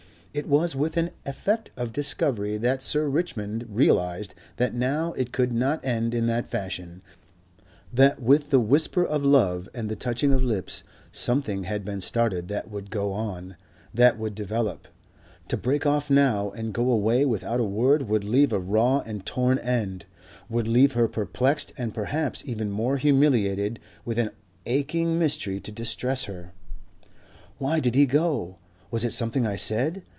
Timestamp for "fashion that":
6.47-8.21